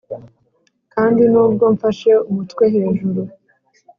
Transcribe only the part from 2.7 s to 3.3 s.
hejuru